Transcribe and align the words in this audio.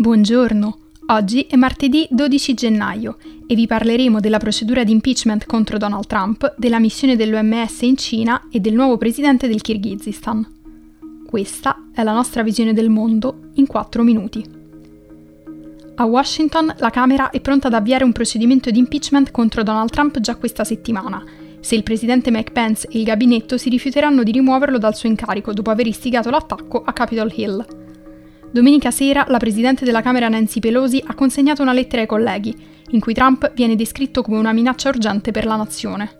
Buongiorno, 0.00 0.78
oggi 1.06 1.46
è 1.50 1.56
martedì 1.56 2.06
12 2.08 2.54
gennaio 2.54 3.16
e 3.48 3.56
vi 3.56 3.66
parleremo 3.66 4.20
della 4.20 4.38
procedura 4.38 4.84
di 4.84 4.92
impeachment 4.92 5.44
contro 5.44 5.76
Donald 5.76 6.06
Trump, 6.06 6.54
della 6.56 6.78
missione 6.78 7.16
dell'OMS 7.16 7.80
in 7.80 7.96
Cina 7.96 8.46
e 8.48 8.60
del 8.60 8.74
nuovo 8.74 8.96
presidente 8.96 9.48
del 9.48 9.60
Kirghizistan. 9.60 10.46
Questa 11.26 11.88
è 11.92 12.04
la 12.04 12.12
nostra 12.12 12.44
visione 12.44 12.74
del 12.74 12.90
mondo 12.90 13.48
in 13.54 13.66
4 13.66 14.04
minuti. 14.04 14.44
A 15.96 16.04
Washington 16.04 16.72
la 16.78 16.90
Camera 16.90 17.30
è 17.30 17.40
pronta 17.40 17.66
ad 17.66 17.74
avviare 17.74 18.04
un 18.04 18.12
procedimento 18.12 18.70
di 18.70 18.78
impeachment 18.78 19.32
contro 19.32 19.64
Donald 19.64 19.90
Trump 19.90 20.20
già 20.20 20.36
questa 20.36 20.62
settimana, 20.62 21.24
se 21.58 21.74
il 21.74 21.82
presidente 21.82 22.30
Mike 22.30 22.52
Pence 22.52 22.86
e 22.88 23.00
il 23.00 23.04
gabinetto 23.04 23.58
si 23.58 23.68
rifiuteranno 23.68 24.22
di 24.22 24.30
rimuoverlo 24.30 24.78
dal 24.78 24.94
suo 24.94 25.08
incarico 25.08 25.52
dopo 25.52 25.70
aver 25.70 25.88
istigato 25.88 26.30
l'attacco 26.30 26.84
a 26.84 26.92
Capitol 26.92 27.32
Hill. 27.34 27.87
Domenica 28.50 28.90
sera 28.90 29.26
la 29.28 29.36
presidente 29.36 29.84
della 29.84 30.00
Camera 30.00 30.28
Nancy 30.28 30.58
Pelosi 30.58 31.02
ha 31.06 31.14
consegnato 31.14 31.60
una 31.60 31.74
lettera 31.74 32.00
ai 32.00 32.08
colleghi, 32.08 32.56
in 32.90 33.00
cui 33.00 33.12
Trump 33.12 33.52
viene 33.52 33.76
descritto 33.76 34.22
come 34.22 34.38
una 34.38 34.52
minaccia 34.52 34.88
urgente 34.88 35.32
per 35.32 35.44
la 35.44 35.56
nazione. 35.56 36.16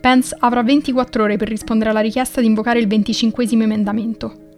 Pence 0.00 0.34
avrà 0.40 0.62
24 0.62 1.22
ore 1.22 1.36
per 1.36 1.48
rispondere 1.48 1.90
alla 1.90 2.00
richiesta 2.00 2.40
di 2.40 2.46
invocare 2.46 2.80
il 2.80 2.88
25 2.88 3.46
emendamento. 3.50 4.48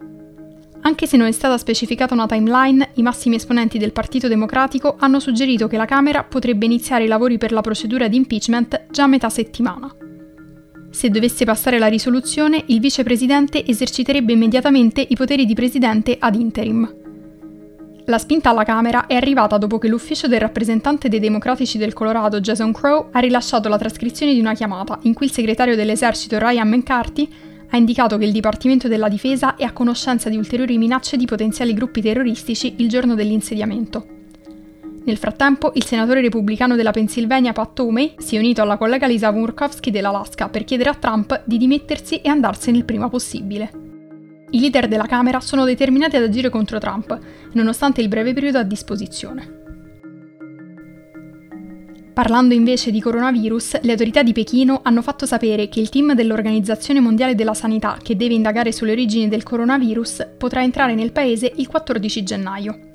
Anche 0.84 1.06
se 1.06 1.16
non 1.16 1.26
è 1.26 1.32
stata 1.32 1.58
specificata 1.58 2.14
una 2.14 2.26
timeline, 2.26 2.90
i 2.94 3.02
massimi 3.02 3.36
esponenti 3.36 3.78
del 3.78 3.92
Partito 3.92 4.26
Democratico 4.26 4.96
hanno 4.98 5.20
suggerito 5.20 5.68
che 5.68 5.76
la 5.76 5.84
Camera 5.84 6.24
potrebbe 6.24 6.64
iniziare 6.64 7.04
i 7.04 7.08
lavori 7.08 7.38
per 7.38 7.52
la 7.52 7.60
procedura 7.60 8.08
di 8.08 8.16
impeachment 8.16 8.86
già 8.90 9.04
a 9.04 9.08
metà 9.08 9.28
settimana. 9.28 10.01
Se 10.92 11.08
dovesse 11.08 11.46
passare 11.46 11.78
la 11.78 11.86
risoluzione, 11.86 12.64
il 12.66 12.78
vicepresidente 12.78 13.64
eserciterebbe 13.66 14.34
immediatamente 14.34 15.00
i 15.00 15.16
poteri 15.16 15.46
di 15.46 15.54
presidente 15.54 16.16
ad 16.20 16.34
interim. 16.34 16.96
La 18.04 18.18
spinta 18.18 18.50
alla 18.50 18.62
Camera 18.62 19.06
è 19.06 19.14
arrivata 19.14 19.56
dopo 19.56 19.78
che 19.78 19.88
l'ufficio 19.88 20.28
del 20.28 20.40
rappresentante 20.40 21.08
dei 21.08 21.18
democratici 21.18 21.78
del 21.78 21.94
Colorado, 21.94 22.40
Jason 22.40 22.72
Crow, 22.72 23.08
ha 23.10 23.20
rilasciato 23.20 23.70
la 23.70 23.78
trascrizione 23.78 24.34
di 24.34 24.40
una 24.40 24.52
chiamata 24.52 24.98
in 25.04 25.14
cui 25.14 25.26
il 25.26 25.32
segretario 25.32 25.76
dell'esercito 25.76 26.38
Ryan 26.38 26.68
McCarthy 26.68 27.28
ha 27.70 27.76
indicato 27.78 28.18
che 28.18 28.26
il 28.26 28.32
Dipartimento 28.32 28.86
della 28.86 29.08
Difesa 29.08 29.56
è 29.56 29.64
a 29.64 29.72
conoscenza 29.72 30.28
di 30.28 30.36
ulteriori 30.36 30.76
minacce 30.76 31.16
di 31.16 31.24
potenziali 31.24 31.72
gruppi 31.72 32.02
terroristici 32.02 32.74
il 32.76 32.88
giorno 32.90 33.14
dell'insediamento. 33.14 34.21
Nel 35.04 35.16
frattempo, 35.16 35.72
il 35.74 35.84
senatore 35.84 36.20
repubblicano 36.20 36.76
della 36.76 36.92
Pennsylvania 36.92 37.52
Pat 37.52 37.72
Toomey 37.74 38.14
si 38.18 38.36
è 38.36 38.38
unito 38.38 38.62
alla 38.62 38.76
collega 38.76 39.08
Lisa 39.08 39.32
Murkowski 39.32 39.90
dell'Alaska 39.90 40.48
per 40.48 40.62
chiedere 40.62 40.90
a 40.90 40.94
Trump 40.94 41.42
di 41.44 41.58
dimettersi 41.58 42.20
e 42.20 42.28
andarsene 42.28 42.78
il 42.78 42.84
prima 42.84 43.08
possibile. 43.08 43.70
I 44.50 44.60
leader 44.60 44.86
della 44.86 45.06
Camera 45.06 45.40
sono 45.40 45.64
determinati 45.64 46.16
ad 46.16 46.22
agire 46.22 46.50
contro 46.50 46.78
Trump, 46.78 47.18
nonostante 47.52 48.00
il 48.00 48.08
breve 48.08 48.32
periodo 48.32 48.58
a 48.58 48.62
disposizione. 48.62 49.60
Parlando 52.12 52.52
invece 52.52 52.90
di 52.90 53.00
coronavirus, 53.00 53.80
le 53.80 53.92
autorità 53.92 54.22
di 54.22 54.34
Pechino 54.34 54.80
hanno 54.84 55.00
fatto 55.00 55.24
sapere 55.24 55.68
che 55.68 55.80
il 55.80 55.88
team 55.88 56.12
dell'Organizzazione 56.12 57.00
Mondiale 57.00 57.34
della 57.34 57.54
Sanità 57.54 57.96
che 58.00 58.14
deve 58.14 58.34
indagare 58.34 58.70
sulle 58.70 58.92
origini 58.92 59.28
del 59.28 59.42
coronavirus 59.42 60.28
potrà 60.36 60.62
entrare 60.62 60.94
nel 60.94 61.10
paese 61.10 61.50
il 61.56 61.66
14 61.66 62.22
gennaio. 62.22 62.91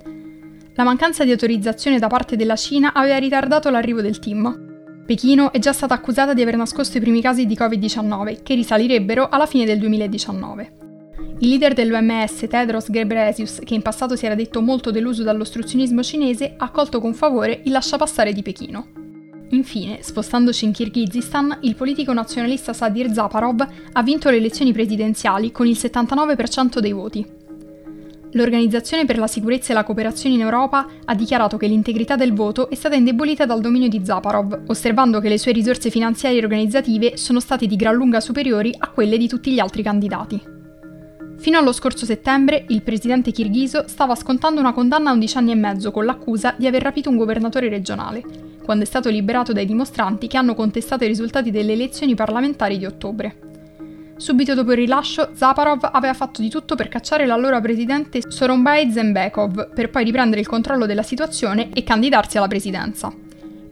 La 0.77 0.83
mancanza 0.83 1.25
di 1.25 1.31
autorizzazione 1.31 1.97
da 1.97 2.05
parte 2.05 2.35
della 2.35 2.55
Cina 2.55 2.93
aveva 2.93 3.17
ritardato 3.17 3.71
l'arrivo 3.71 3.99
del 4.01 4.19
team. 4.19 5.03
Pechino 5.07 5.51
è 5.51 5.57
già 5.57 5.73
stata 5.73 5.95
accusata 5.95 6.35
di 6.35 6.43
aver 6.43 6.55
nascosto 6.55 6.97
i 6.97 6.99
primi 7.01 7.19
casi 7.19 7.47
di 7.47 7.55
Covid-19, 7.55 8.43
che 8.43 8.53
risalirebbero 8.53 9.27
alla 9.27 9.47
fine 9.47 9.65
del 9.65 9.79
2019. 9.79 10.73
Il 11.39 11.49
leader 11.49 11.73
dell'OMS, 11.73 12.45
Tedros 12.47 12.91
Ghebreyesus, 12.91 13.61
che 13.63 13.73
in 13.73 13.81
passato 13.81 14.15
si 14.15 14.27
era 14.27 14.35
detto 14.35 14.61
molto 14.61 14.91
deluso 14.91 15.23
dall'ostruzionismo 15.23 16.03
cinese, 16.03 16.53
ha 16.55 16.65
accolto 16.65 17.01
con 17.01 17.15
favore 17.15 17.61
il 17.63 17.71
lasciapassare 17.71 18.31
di 18.31 18.43
Pechino. 18.43 18.87
Infine, 19.49 20.03
spostandoci 20.03 20.65
in 20.65 20.73
Kirghizistan, 20.73 21.57
il 21.61 21.75
politico 21.75 22.13
nazionalista 22.13 22.73
Sadir 22.73 23.11
Zaparov 23.11 23.67
ha 23.93 24.03
vinto 24.03 24.29
le 24.29 24.37
elezioni 24.37 24.73
presidenziali 24.73 25.51
con 25.51 25.65
il 25.65 25.75
79% 25.75 26.77
dei 26.77 26.91
voti. 26.91 27.25
L'Organizzazione 28.31 29.05
per 29.05 29.17
la 29.17 29.27
sicurezza 29.27 29.71
e 29.71 29.73
la 29.73 29.83
cooperazione 29.83 30.35
in 30.35 30.41
Europa 30.41 30.85
ha 31.05 31.15
dichiarato 31.15 31.55
che 31.55 31.67
l'integrità 31.67 32.15
del 32.15 32.33
voto 32.33 32.69
è 32.69 32.75
stata 32.75 32.95
indebolita 32.95 33.45
dal 33.45 33.61
dominio 33.61 33.87
di 33.87 34.01
Zaparov, 34.03 34.63
osservando 34.67 35.21
che 35.21 35.29
le 35.29 35.37
sue 35.37 35.53
risorse 35.53 35.89
finanziarie 35.89 36.39
e 36.39 36.43
organizzative 36.43 37.15
sono 37.15 37.39
state 37.39 37.65
di 37.67 37.75
gran 37.77 37.95
lunga 37.95 38.19
superiori 38.19 38.75
a 38.77 38.89
quelle 38.89 39.17
di 39.17 39.27
tutti 39.27 39.51
gli 39.51 39.59
altri 39.59 39.81
candidati. 39.81 40.55
Fino 41.37 41.57
allo 41.57 41.71
scorso 41.71 42.05
settembre, 42.05 42.65
il 42.69 42.81
presidente 42.81 43.31
kirghiso 43.31 43.85
stava 43.87 44.15
scontando 44.15 44.59
una 44.59 44.73
condanna 44.73 45.11
a 45.11 45.13
11 45.13 45.37
anni 45.37 45.51
e 45.51 45.55
mezzo 45.55 45.91
con 45.91 46.03
l'accusa 46.03 46.55
di 46.57 46.67
aver 46.67 46.81
rapito 46.81 47.09
un 47.09 47.15
governatore 47.15 47.69
regionale, 47.69 48.23
quando 48.63 48.83
è 48.83 48.87
stato 48.87 49.09
liberato 49.09 49.53
dai 49.53 49.65
dimostranti 49.65 50.27
che 50.27 50.35
hanno 50.35 50.55
contestato 50.55 51.05
i 51.05 51.07
risultati 51.07 51.51
delle 51.51 51.73
elezioni 51.73 52.15
parlamentari 52.15 52.77
di 52.77 52.85
ottobre. 52.85 53.46
Subito 54.17 54.55
dopo 54.55 54.71
il 54.71 54.77
rilascio, 54.77 55.29
Zaparov 55.33 55.89
aveva 55.91 56.13
fatto 56.13 56.41
di 56.41 56.49
tutto 56.49 56.73
per 56.73 56.89
cacciare 56.89 57.27
l'allora 57.27 57.61
presidente 57.61 58.21
Soronbay 58.27 58.91
Zembekov, 58.91 59.73
per 59.73 59.91
poi 59.91 60.03
riprendere 60.03 60.41
il 60.41 60.47
controllo 60.47 60.87
della 60.87 61.03
situazione 61.03 61.69
e 61.71 61.83
candidarsi 61.83 62.37
alla 62.37 62.47
presidenza. 62.47 63.13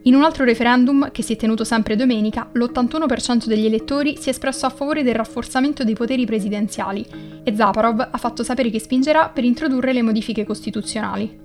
In 0.02 0.14
un 0.14 0.22
altro 0.22 0.44
referendum, 0.44 1.10
che 1.10 1.22
si 1.22 1.32
è 1.32 1.36
tenuto 1.36 1.64
sempre 1.64 1.96
domenica, 1.96 2.48
l'81% 2.52 3.46
degli 3.46 3.66
elettori 3.66 4.16
si 4.18 4.28
è 4.28 4.30
espresso 4.30 4.64
a 4.64 4.70
favore 4.70 5.02
del 5.02 5.16
rafforzamento 5.16 5.82
dei 5.82 5.94
poteri 5.94 6.24
presidenziali 6.24 7.04
e 7.42 7.54
Zaparov 7.54 8.08
ha 8.12 8.18
fatto 8.18 8.44
sapere 8.44 8.70
che 8.70 8.78
spingerà 8.78 9.28
per 9.30 9.42
introdurre 9.42 9.92
le 9.92 10.02
modifiche 10.02 10.44
costituzionali. 10.44 11.44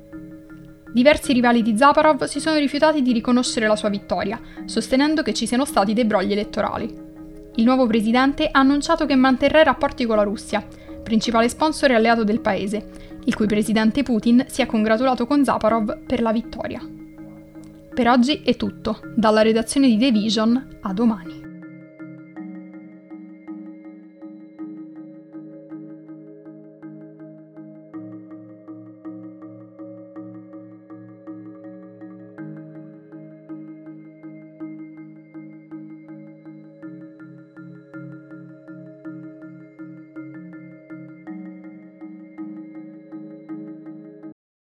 Diversi 0.94 1.34
rivali 1.34 1.64
di 1.64 1.76
Zaparov 1.76 2.26
si 2.26 2.40
sono 2.40 2.58
rifiutati 2.58 3.02
di 3.02 3.14
riconoscere 3.14 3.66
la 3.66 3.76
sua 3.76 3.90
vittoria, 3.90 4.40
sostenendo 4.66 5.24
che 5.24 5.34
ci 5.34 5.48
siano 5.48 5.66
stati 5.66 5.94
dei 5.94 6.06
brogli 6.06 6.34
elettorali. 6.34 7.10
Il 7.56 7.66
nuovo 7.66 7.86
presidente 7.86 8.48
ha 8.50 8.60
annunciato 8.60 9.06
che 9.06 9.16
manterrà 9.16 9.62
i 9.62 9.66
rapporti 9.66 10.06
con 10.06 10.16
la 10.16 10.24
Russia, 10.24 10.66
principale 11.04 11.50
sponsor 11.50 11.92
e 11.92 11.96
alleato 11.96 12.24
del 12.24 12.40
paese, 12.40 13.20
il 13.26 13.36
cui 13.36 13.46
presidente 13.46 14.04
Putin 14.04 14.46
si 14.48 14.62
è 14.62 14.66
congratulato 14.66 15.28
con 15.28 15.44
Zaparov 15.44 16.06
per 16.06 16.22
la 16.22 16.32
vittoria. 16.32 16.82
Per 17.94 18.08
oggi 18.08 18.42
è 18.44 18.56
tutto, 18.56 19.02
dalla 19.16 19.42
redazione 19.42 19.88
di 19.88 19.98
The 19.98 20.12
Vision 20.12 20.78
a 20.82 20.94
domani. 20.94 21.41